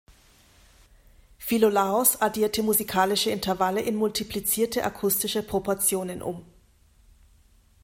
[1.37, 6.43] Philolaos addierte musikalische Intervalle in multiplizierte akustische Proportionen um.